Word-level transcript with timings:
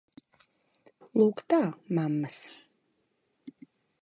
Lūk 1.21 1.43
tā, 1.55 1.59
mammas! 1.99 2.41